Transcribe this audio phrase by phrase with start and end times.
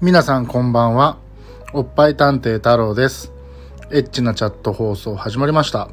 [0.00, 1.18] 皆さんこんばんは。
[1.72, 3.32] おっぱい探偵太郎です。
[3.90, 5.88] エッチなチャット放送始まりました。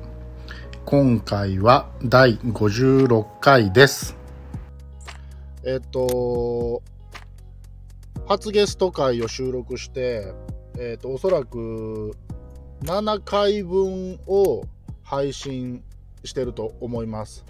[0.85, 4.15] 今回は第56回です。
[5.63, 6.83] えっと、
[8.27, 10.35] 初ゲスト回を収録して、
[10.77, 12.15] えっと、おそらく
[12.83, 14.65] 7回分を
[15.01, 15.83] 配信
[16.23, 17.43] してると思います。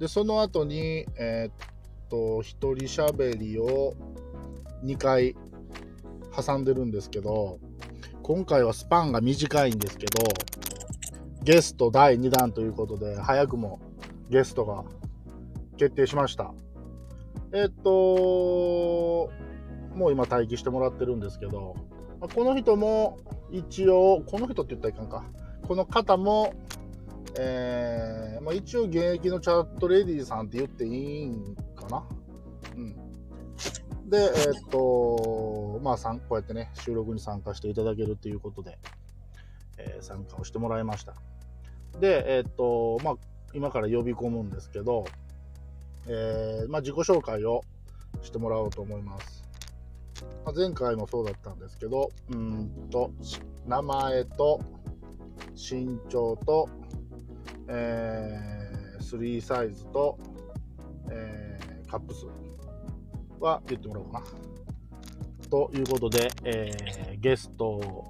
[0.00, 1.68] で、その後に、えっ
[2.08, 3.94] と、一人喋りを
[4.82, 5.36] 2回
[6.34, 7.58] 挟んでるんですけど、
[8.22, 10.24] 今回はスパンが短いんですけど、
[11.42, 13.80] ゲスト第2弾ということで、早くも
[14.28, 14.84] ゲストが
[15.76, 16.52] 決定しました。
[17.52, 19.30] えっと、
[19.94, 21.74] もう今待機してもらってるんですけど、
[22.34, 23.18] この人も
[23.50, 25.24] 一応、この人って言ったらいかんか。
[25.66, 26.54] この方も、
[27.38, 32.04] えーまあ、一応現役のチャットレディさんって言っていいんかな。
[32.76, 32.96] うん。
[34.10, 38.76] で、えっと、まあ、こうやってね、収録に参加していただけるということで、
[39.78, 41.14] えー参加をしてもらいました。
[42.00, 43.14] で、えっと、まあ、
[43.54, 45.04] 今から呼び込むんですけど、
[46.06, 47.62] えまあ、自己紹介を
[48.22, 49.44] してもらおうと思います。
[50.44, 53.12] まあ、前回もそうだったんですけど、うんと、
[53.66, 54.60] 名前と
[55.54, 56.68] 身長と、
[57.68, 60.18] えー、3サイズと、
[61.10, 62.26] えーカップ数
[63.40, 64.26] は言ってもらおうかな。
[65.48, 68.04] ということで、えーゲスト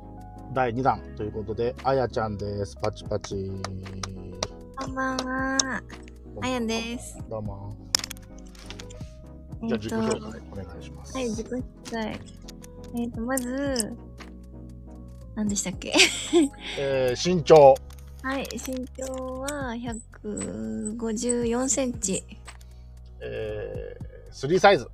[0.53, 2.77] 第2弾ということで、あやちゃんです。
[2.77, 3.51] パチパチ。
[4.77, 5.83] こんばんは。
[6.43, 7.19] あやです。
[7.29, 7.77] どうも。
[9.65, 11.15] じゃあ自己と、紹介お願いします。
[11.17, 12.21] はい、自己紹介。
[12.97, 13.97] えっ、と、まず、
[15.35, 15.93] 何でしたっけ？
[16.79, 17.75] えー身長。
[18.23, 19.75] はい、身長は
[20.23, 22.23] 154センチ。
[23.21, 24.89] えー、3サイズ。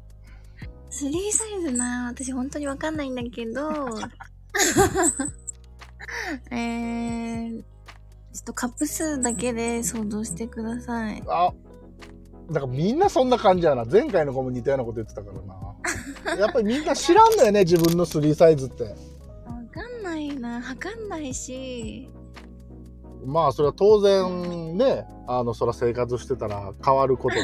[0.97, 3.69] 3サイズな、私本当にわかんないんだけど、
[6.51, 7.64] えー、ちょ
[8.40, 11.23] っとカップ数だけで想像してください。
[11.29, 11.52] あ、
[12.51, 13.84] だからみんなそんな感じやな。
[13.84, 15.55] 前回の子も似たようなこと言ってたからな。
[16.40, 18.84] やっぱりみんな知らんだよね、自分の3サイズって。
[18.84, 18.95] わ
[19.70, 22.08] かんないな、測んないし、
[23.27, 27.42] まあ、それは当然ね、あの、そら生活してたら変わることも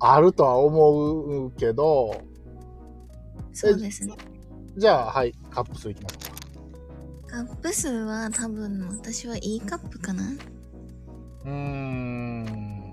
[0.00, 2.20] あるとは思うけど、
[3.54, 4.14] そうですね。
[4.76, 6.18] じゃあ、はい、カップ数いきましょ
[7.28, 10.44] カップ数は多分私は E カップかなうか。
[11.44, 12.92] うーん。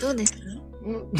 [0.00, 0.38] どうですか？
[0.38, 1.10] ん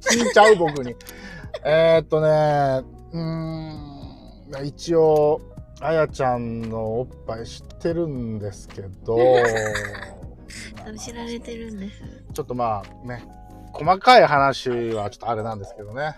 [0.00, 0.94] 聞いちゃう僕に。
[1.64, 5.40] えーっとね、うーん、一応、
[5.80, 9.16] あやちゃんのおっぱい知ってるんですけど、
[10.98, 12.02] 知られてるんです。
[12.32, 13.24] ちょっとまあね、
[13.72, 16.14] 細かい話はちょっとあれなんですけどね。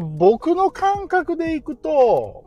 [0.00, 2.44] 僕の感覚でいくと、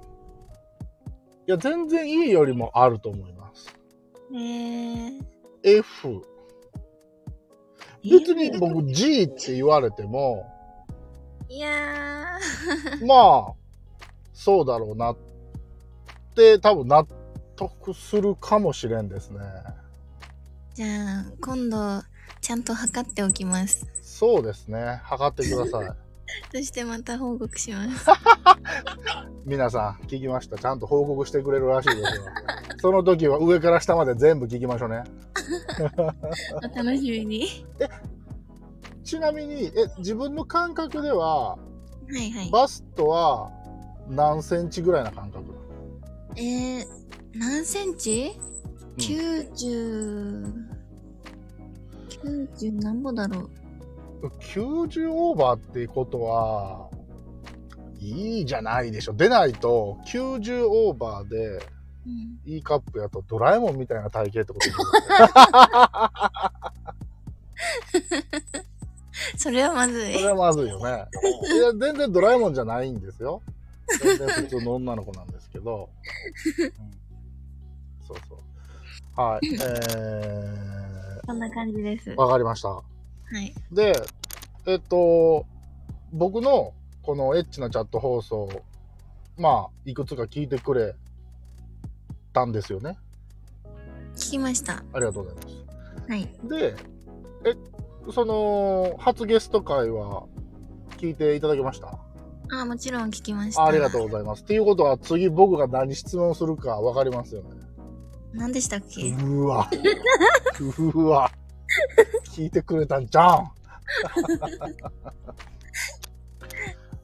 [1.48, 3.76] いや、全然いいよりもあると思います。
[4.34, 5.22] えー、
[5.64, 6.22] F。
[8.04, 10.52] 別に僕 G って言われても、
[11.48, 12.38] いや
[13.06, 13.54] まあ、
[14.34, 15.18] そうだろうなっ
[16.36, 17.06] て多分納
[17.56, 19.40] 得するかもしれんですね。
[20.74, 22.04] ー、じゃあ今度
[22.42, 23.88] ちゃんと測っておきます。
[24.02, 25.02] そうですね。
[25.04, 26.05] 測ってください。
[26.54, 28.08] そしてまた報告します。
[29.46, 30.58] 皆さん聞きました。
[30.58, 32.24] ちゃんと報告してくれるらしいですよ。
[32.82, 35.04] その時は上から下まで全部聞きましょうね。
[36.56, 37.66] お楽しみに。
[39.04, 41.58] ちなみに、え、自分の感覚では、は
[42.10, 42.50] いはい。
[42.50, 43.52] バストは
[44.08, 45.44] 何センチぐらいな感覚
[46.36, 46.86] えー、
[47.36, 48.32] 何センチ、
[48.98, 50.66] うん ?90、
[52.10, 53.65] 90何歩だろう。
[54.30, 56.90] 90オーバーっていうことは、
[58.00, 59.14] いいじゃないでしょ。
[59.14, 61.60] でないと、90オーバーで、
[62.06, 64.86] うん、E カップやとドラえもんみたいな体型ってことですよ
[69.38, 70.14] それはまずい。
[70.14, 71.06] それはまずいよね。
[71.52, 73.42] いや、全然ドラえもんじゃないんですよ。
[74.02, 75.90] 全然普通の女の子なんですけど。
[76.60, 78.40] うん、そうそう。
[79.22, 79.48] はい。
[79.48, 82.12] えこんな感じです。
[82.12, 82.84] ー、わかりました。
[83.32, 83.54] はい。
[83.72, 83.94] で、
[84.66, 85.46] えっと、
[86.12, 88.50] 僕のこのエッチなチャット放送、
[89.38, 90.96] まあ、いくつか聞いてくれ
[92.34, 92.98] たんですよね。
[94.16, 94.84] 聞きました。
[94.94, 96.10] ありがとうございます。
[96.10, 96.30] はい。
[96.48, 96.76] で、
[97.46, 100.24] え、その、初ゲスト会は
[100.98, 102.00] 聞いていただけました？
[102.52, 103.64] あもちろん聞きました。
[103.64, 104.44] あありがとうございます。
[104.44, 107.50] っていうことは次僕が何質問するか分かりますよね。
[108.34, 109.10] 何でしたっけ？
[109.12, 109.68] うわ。
[110.94, 111.32] うわ。
[112.36, 113.52] 聞いてくれたんじゃん。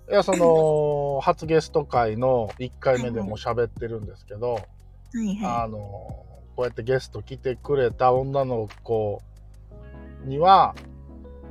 [0.10, 4.60] いや、その、初ゲスト会の1回目でも喋ってるんですけど、は
[5.14, 9.22] いはあの、こうやってゲスト来てくれた女の子
[10.26, 10.76] には、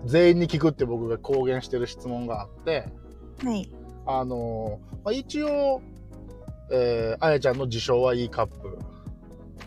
[0.04, 2.84] 全員に聞くって僕が公言してる質問があって、
[3.42, 3.46] い。
[3.46, 3.70] はい。
[4.06, 5.80] あの、まあ、一応、
[6.70, 8.78] えー、あやちゃんの自称はいいカップ。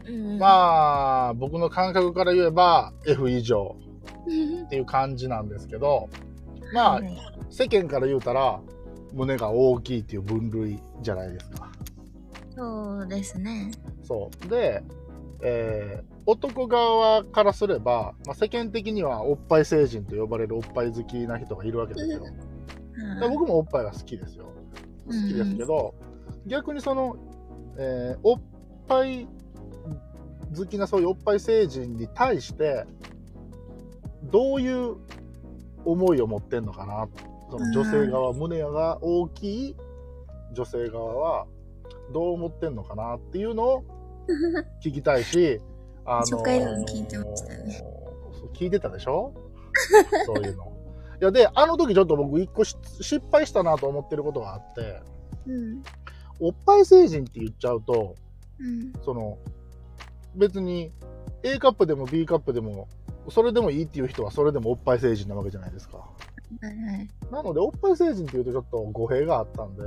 [0.08, 3.76] うんまあ、僕の感覚から言えば F 以上
[4.28, 6.10] うん っていう感じなんですけど、
[6.74, 7.18] まあは、い
[7.50, 8.60] 世間から言うたら、
[9.14, 11.72] 胸が大きいっていう分類じゃないですか。
[12.56, 13.72] そうですね。
[14.04, 14.50] そう。
[14.50, 14.84] で、
[15.42, 22.22] えー男側からすれば、まあ、世間的にはおっぱい成人と呼ばれるおっぱい好きな人がいるわけですよ。
[23.20, 24.46] で僕もおっぱいは好きですよ。
[25.06, 25.96] 好きですけど、
[26.48, 27.18] 逆にその、
[27.78, 28.42] えーおっ
[28.88, 29.28] ぱい
[30.56, 32.86] 好きなそういうおっぱい成人に対して、
[34.24, 34.96] どういう
[35.86, 37.08] 思いを持ってんのかな。
[37.52, 39.76] その女性側、胸が大きい
[40.54, 41.46] 女性側は
[42.12, 43.84] どう思ってんのかなっていうのを
[44.84, 45.60] 聞きたいし、
[46.06, 47.84] あのー聞いてましたね
[48.54, 49.34] 聞いてたでしょ？
[50.26, 50.72] そういうの。
[51.22, 55.02] いや、で、あの時ちょっと僕一個し失敗したなと思ってることがあって、
[55.48, 55.84] うん。
[56.40, 58.16] おっぱい成人って言っちゃうと、
[58.60, 58.94] うん。
[59.04, 59.38] その、
[60.36, 60.92] 別に
[61.44, 62.88] A カップでも B カップでも、
[63.30, 65.98] それでもいいっていう人はそれでもおっぱい成人なわけじゃないですか。
[65.98, 66.06] は
[66.62, 67.10] いはい。
[67.32, 69.84] なので、おっぱい成人っていうとちょっと語弊があったんで、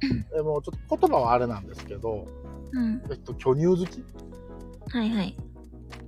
[0.36, 2.26] えもうちょっと言葉はあれなんですけど、
[2.72, 3.02] うん。
[3.10, 4.02] えっと、巨乳好き？
[4.90, 5.36] はいはい。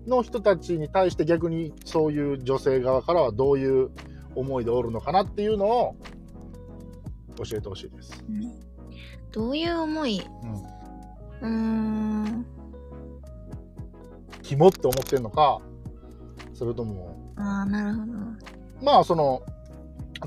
[0.06, 3.90] の人たちに対して逆にそういう女性側からはどういう
[4.34, 5.96] 思いでおるのかなっていうのを
[7.36, 8.24] 教えてほしいです。
[8.28, 8.52] うん
[9.30, 10.22] どういう思い？
[11.40, 12.24] うん。
[12.24, 12.46] うーん。
[14.52, 15.62] キモって思ってんのか、
[16.52, 18.12] それとも、ああ、なるほど。
[18.82, 19.42] まあその、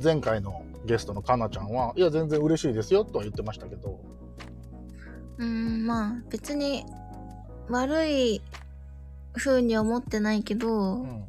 [0.04, 4.00] 前回のゲストのかなちゃんは、いや全然嬉しいですよとは言ってましたけど、
[5.38, 6.86] うーん、まあ、別に、
[7.69, 8.42] 悪い
[9.38, 11.04] 風に思ってないけど、う。
[11.04, 11.24] うん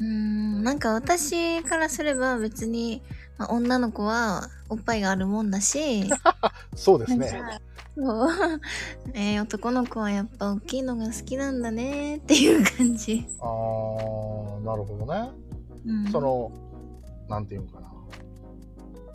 [0.00, 3.00] ーん、なんか私からすれば別に、
[3.38, 6.04] まあ、女の子はおっぱいがあるもんだし、
[6.76, 7.60] そうですね。
[7.98, 8.30] そう
[9.14, 13.26] えー男の子はやっぱ大きいのが好きなんだねっていう感じ。
[13.40, 15.30] あー、なるほどね。
[15.84, 16.52] うん、その、
[17.28, 17.92] なんていうんかな。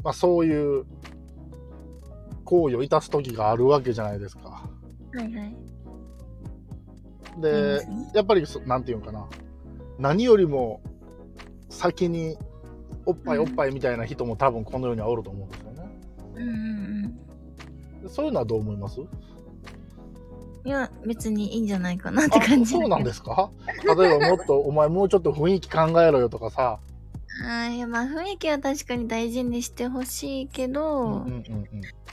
[0.03, 0.85] まあそういう
[2.43, 4.69] 行為をいたす時があるわけじゃないですか。
[5.13, 5.55] はいはい。
[7.41, 9.25] で、やっぱりそ、なんていうんかな。
[9.97, 10.81] 何よりも
[11.69, 12.37] 先に
[13.05, 15.99] おっぱいおっぱいみたいな人も多分この世にはおると思うんですよね。
[16.35, 16.57] うんうんう
[16.99, 17.02] ん。
[18.03, 18.99] でそういうのはどう思います？
[20.65, 22.65] いや、別にいいんじゃないかなって感あじ。
[22.67, 23.49] そうなんですか？
[23.97, 26.79] 例えばもっと、お前もうちょっと雰囲気考えろよとかさ。
[27.43, 31.41] あーいや、まあ雰囲気は確かに大事にしてほしいけど、うんうんうんうん。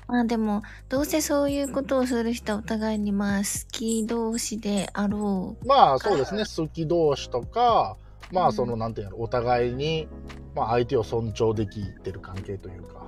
[0.09, 7.97] まあでも、どうせそういうことをする人はお互いにまあ好き同士であろまあそうですね、好き同士とか、
[8.33, 10.09] まうんあその、なんていうの、お互いに、
[10.57, 13.07] まあ相手を尊重できてる関係というか。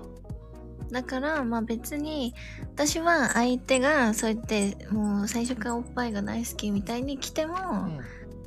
[0.92, 0.94] う。
[0.94, 2.34] だから、まあ別に、
[2.74, 7.58] 私は相手がそうやってもう最初からおっぱいが大好きみたいに来てもう
[7.88, 8.00] ん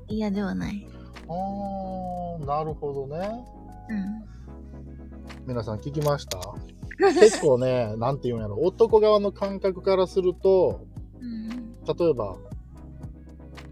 [0.08, 0.88] 嫌ではない。
[1.28, 3.46] あー、なるほどね。
[3.90, 4.26] うん。
[5.48, 6.40] 皆さん聞きました？
[7.20, 10.82] 結構ね、 なんていうんやろ、男側の感覚からすると、
[11.20, 11.50] うん。
[11.84, 12.38] 例えば、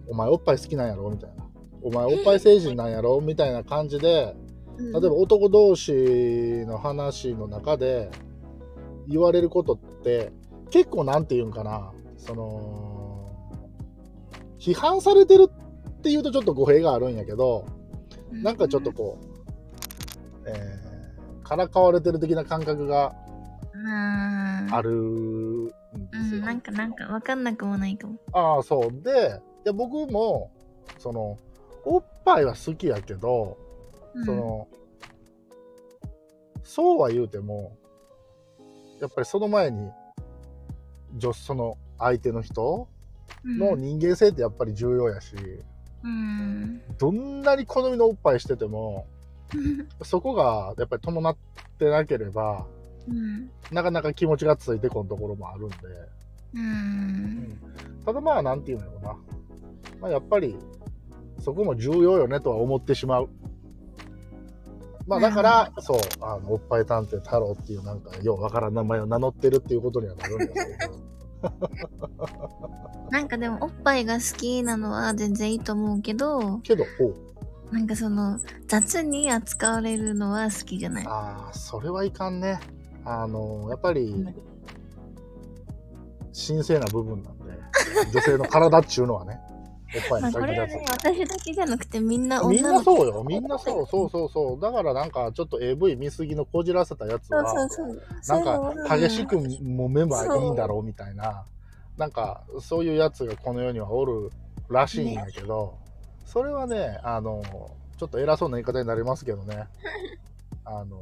[0.09, 1.43] お前おっぱい好きなんやろみたいな。
[1.83, 3.19] お前おっぱい成人なんやろ？
[3.21, 4.35] みたいな感じで、
[4.79, 5.93] 例えば男同士
[6.65, 8.09] の話の中で
[9.07, 10.31] 言われることって、
[10.71, 13.51] 結構なんていうんかな、その、
[14.59, 17.65] 批判されてるっていうとちょっと語弊があるんやけど、
[18.31, 23.15] なんかちょっとこう、えー、からかわれてる的な感覚が
[23.73, 23.89] うん、
[24.71, 25.73] あるんで
[26.13, 26.41] うん、すよ。
[26.41, 28.17] なんかなんかわかんなくもないかも。
[28.31, 29.01] ああ、そう。
[29.03, 30.51] で、いや僕も、
[30.97, 31.37] その、
[31.83, 33.57] おっぱいは好きやけど、
[34.13, 34.67] うん、その、
[36.63, 37.75] そうは言うても、
[39.03, 39.91] やっぱりその前に、
[41.17, 42.87] 女その相手の人
[43.43, 45.35] の人間性ってやっぱり重要やし、
[46.03, 46.81] うん。
[46.97, 49.05] どんなに好みのおっぱいしてても、
[50.03, 51.35] そこがやっぱり伴っ
[51.77, 52.65] てなければ、
[53.09, 53.49] うん。
[53.73, 55.75] なかなか気持ちがついてこんところもあるんで、
[56.55, 57.59] うん。
[58.05, 59.17] ただまあ、なんていうのかな。
[59.99, 60.57] まあ、やっぱり、
[61.39, 63.29] そこも重要よねとは思ってしまう。
[65.05, 71.03] まあ、だから、そう、あの、おっぱい探偵太郎っていうなんか、ようわからん名前を名乗ってるっていうことにはなるんですけど。
[73.11, 77.15] なんかでもおっぱいが好きなのは全然いいと思うけど、けど、おう
[77.71, 81.05] なんかその、雑に扱われるのは好きじゃない。
[81.07, 82.59] ああ、それはいかんね。
[83.03, 84.25] あの、やっぱりうん、
[86.33, 87.43] 神聖な部分なんで、
[88.13, 89.39] 女性の体っちゅうのはね、
[89.95, 92.91] おっぱいまあれはね、私だけじゃなくてみんなみん女の子。
[92.91, 93.23] なそうよ。
[93.27, 94.59] みんなそうそうそうそう。
[94.59, 98.43] だからなんかちょっと AV 見すぎのこじらせたやつそうは、そうそう。
[98.43, 101.45] なんか激しく揉めばいいんだろうみたいな、
[101.97, 104.31] なんかそういうやつがこの世にはおる
[104.69, 105.77] らしいんやけど、
[106.25, 107.43] それはね、あの、
[107.97, 109.67] ちょっと偉そうな言い方になりますけどね、
[110.65, 111.01] あの、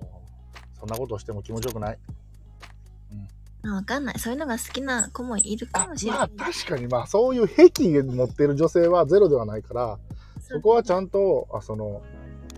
[0.79, 1.97] そんなことしても気持ちよくない。
[3.63, 4.19] まあわかんない。
[4.19, 6.19] そういうのが好きな子もいるかあもしれない。
[6.19, 6.87] まあ確かに。
[6.87, 7.69] まあそういう癖
[8.03, 9.99] 持ってる女性はゼロではないから、
[10.41, 12.01] そこはちゃんと、あその、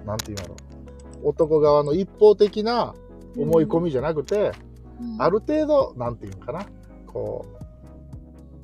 [0.06, 0.56] なんていうの
[1.24, 2.96] 男側の一方的な
[3.38, 4.52] 思い込みじゃなくて、
[5.00, 5.22] うん。
[5.22, 6.66] ある程度、なんていうのかな、
[7.08, 7.46] こ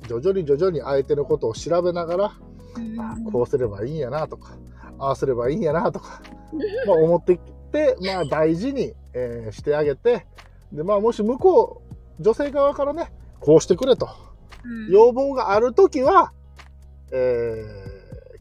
[0.04, 2.32] う、徐々に徐々に相手のことを調べながら、
[2.76, 3.00] うん。
[3.00, 4.56] あこうすればいいんやなとか、
[4.98, 6.22] ああすればいいんやなとか、
[6.86, 7.40] まあ思ってき
[7.72, 10.26] て、まあ大事に、えーしてあげて、
[10.72, 11.89] で、まあもし向こう、
[12.20, 14.08] 女性側からね、こうしてくれと、
[14.64, 16.32] うん要望があるときは、
[17.12, 18.00] えー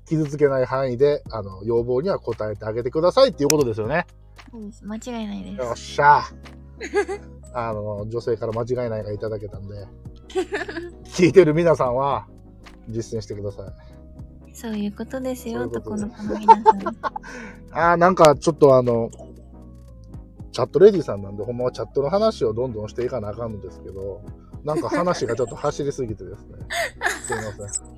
[0.09, 4.07] 傷つけない範囲で、あの、要望には応えてあげてくださいっていうことですよね。
[4.51, 5.67] そうです間違いないです。
[5.67, 6.21] よっしゃ
[7.53, 9.88] あの、女性から間違いないがいただけたんで、
[11.05, 12.25] 聞いてる皆さんは
[12.88, 14.55] 実践してください。
[14.55, 16.65] そういうことですよ、男の子の皆さん。
[17.71, 19.12] あーなんかちょっとあの、
[20.59, 24.21] チャットレディさんなんで、ほんまはチャットの話をどんどんしていかなあかんのですけど、
[24.65, 26.57] なんか話がちょっと走りすぎてですね。
[27.25, 27.89] すいません。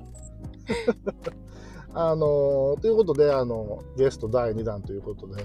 [1.92, 5.44] あのということで、あの、ゲスト第2弾ということで、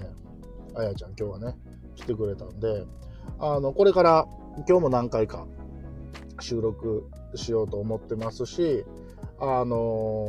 [0.76, 1.58] あやちゃん今日はね、
[1.96, 2.86] 来てくれたんで、
[3.40, 4.24] あの、これから
[4.68, 5.44] 今日も何回か
[6.38, 8.84] 収録しようと思ってますし、
[9.40, 10.28] あの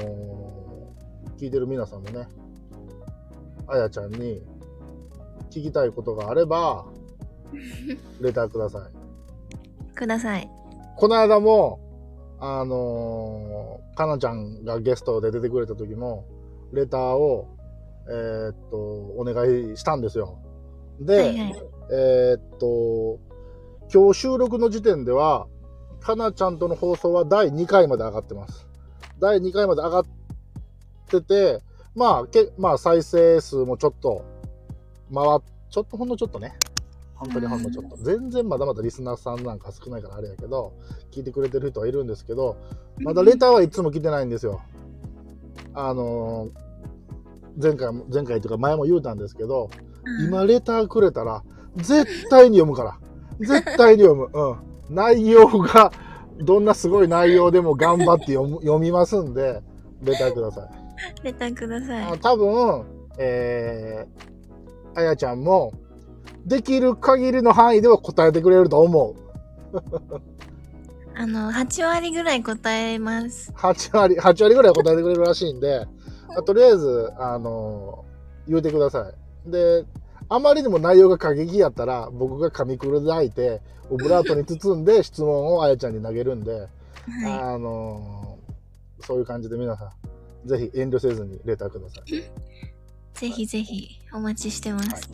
[1.37, 2.27] 聞いてる皆さんもね、
[3.67, 4.41] あやちゃんに
[5.49, 6.85] 聞きたいことがあれば、
[8.21, 9.95] レターください。
[9.95, 10.49] ください。
[10.95, 11.79] この間も、
[12.39, 16.25] あのーかなちゃんがゲストで出てくれた時も、
[16.71, 17.47] レターを、
[18.07, 20.39] えーっと、お願いしたんですよ。
[21.01, 21.55] で、はいはい。
[21.91, 23.19] えーっと、
[23.93, 25.47] 今日収録の時点では、
[25.99, 28.67] かなちゃんとの放送は第2回まで上がってます。
[29.19, 30.05] 第2回まで上がっ
[31.09, 31.59] てて、
[31.93, 34.23] まあ、けまあ、再生数もちょっと、
[35.13, 35.39] 回っ、
[35.69, 36.55] ちょっとほんのちょっとね。
[37.15, 37.97] 本当にほんのちょっと。
[37.97, 40.73] 全然まだまだリスナーさんなんか少ないからあれやけど、
[41.11, 42.57] 聞いてくれてる人はいるんですけど、
[42.99, 44.61] まだレターはいつも来てないんですよ。
[45.73, 46.69] あのー
[47.61, 49.89] 前回も、前回というか前も言うたんですけど、うん
[50.25, 51.43] 今レターくれたら
[51.75, 52.97] 絶対に読むから
[53.39, 55.91] 絶対に読むうん内容が
[56.39, 59.61] どんなすごい内容でも頑張って読む 読みますんで
[60.01, 62.03] レターくださいレターください。
[62.03, 62.85] あ多分
[63.17, 64.38] えー、
[64.99, 65.73] あやちゃんも
[66.45, 69.15] できる限りの範囲では答えてくれると思う
[71.15, 73.51] あの、8割ぐらい答えます。
[73.51, 75.85] 8割8割ぐらいは答えてくれるらしいんで
[76.35, 78.05] あとりあえずあの
[78.47, 79.11] 言うてくださ
[79.47, 79.85] いで
[80.29, 86.67] あまりにも内容が過激やったら僕が噛み砕いてオブラートに包んで 質問をあやちゃんに投げるんで、
[87.23, 88.37] はあの
[89.01, 89.91] そういう感じで皆さ
[90.45, 92.23] んぜひ遠慮せずにレターください。
[93.25, 93.29] い。
[93.29, 95.09] ぜひぜひお待ちしてます。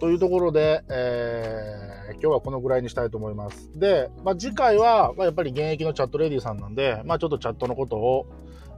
[0.00, 3.70] というところで、えー今日はこのぐらいにしたいと思います。
[3.74, 8.26] で、まあ、次回は、まあ、やっぱり現役のチャットレディさんなんで、まあ、ちょっとチャットのことを、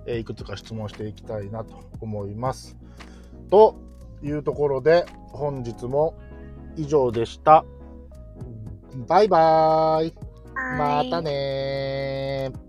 [0.07, 2.77] えーいくつか質問していきたいなと思います。
[3.51, 3.77] と
[4.23, 6.15] いうところで、本日も
[6.77, 7.65] 以上でした。
[9.09, 10.15] バイバーイ。
[10.79, 12.64] またねー。